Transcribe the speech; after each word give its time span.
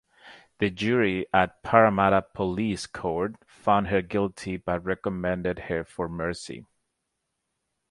The 0.57 0.71
jury 0.71 1.27
at 1.31 1.61
Parramatta 1.61 2.23
Police 2.33 2.87
Court 2.87 3.35
found 3.45 3.89
her 3.89 4.01
guilty 4.01 4.57
but 4.57 4.83
recommended 4.83 5.59
her 5.69 5.83
for 5.83 6.09
mercy. 6.09 6.65